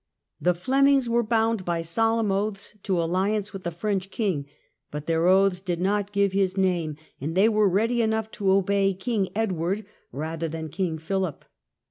[0.41, 4.47] The Flemings were bound by solemn oaths to alliance with the French King,
[4.89, 8.95] but their oaths did not give his name, and they were ready enough to obey
[8.95, 11.45] King Edward rather than King Philip.